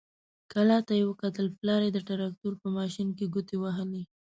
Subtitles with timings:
[0.51, 4.03] کلا ته يې وکتل، پلار يې د تراکتور په ماشين کې ګوتې وهلې.